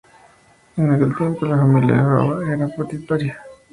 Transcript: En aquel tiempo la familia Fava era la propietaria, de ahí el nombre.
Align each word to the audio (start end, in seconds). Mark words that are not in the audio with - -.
En 0.77 0.89
aquel 0.91 1.15
tiempo 1.15 1.45
la 1.45 1.59
familia 1.59 1.97
Fava 1.97 2.43
era 2.43 2.57
la 2.57 2.75
propietaria, 2.75 3.33
de 3.33 3.37
ahí 3.37 3.37
el 3.37 3.37
nombre. 3.37 3.57